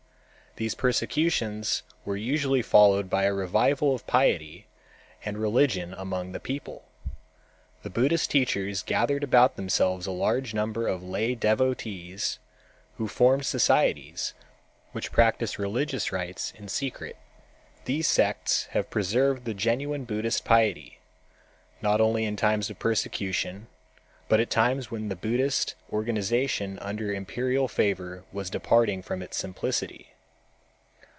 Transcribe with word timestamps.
These 0.57 0.75
persecutions 0.75 1.81
were 2.03 2.17
usually 2.17 2.61
followed 2.61 3.09
by 3.09 3.23
a 3.23 3.33
revival 3.33 3.95
of 3.95 4.05
piety 4.05 4.67
and 5.23 5.37
religion 5.37 5.93
among 5.93 6.33
the 6.33 6.41
people. 6.41 6.83
The 7.83 7.89
Buddhist 7.89 8.29
teachers 8.31 8.83
gathered 8.83 9.23
about 9.23 9.55
themselves 9.55 10.05
a 10.07 10.11
large 10.11 10.53
number 10.53 10.89
of 10.89 11.01
lay 11.03 11.35
devotees 11.35 12.37
who 12.97 13.07
formed 13.07 13.45
societies 13.45 14.33
which 14.91 15.13
practice 15.13 15.57
religious 15.57 16.11
rites 16.11 16.51
in 16.57 16.67
secret. 16.67 17.15
These 17.85 18.09
sects 18.09 18.65
have 18.71 18.89
preserved 18.89 19.45
the 19.45 19.53
genuine 19.53 20.03
Buddhist 20.03 20.43
piety, 20.43 20.99
not 21.81 22.01
only 22.01 22.25
in 22.25 22.35
times 22.35 22.69
of 22.69 22.77
persecution, 22.77 23.67
but 24.27 24.41
at 24.41 24.49
times 24.49 24.91
when 24.91 25.07
the 25.07 25.15
Buddhist 25.15 25.75
organization 25.93 26.77
under 26.79 27.13
imperial 27.13 27.69
favor 27.69 28.25
was 28.33 28.49
departing 28.49 29.01
from 29.01 29.21
its 29.21 29.37
simplicity. 29.37 30.09